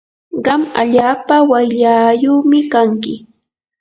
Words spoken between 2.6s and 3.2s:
kanki.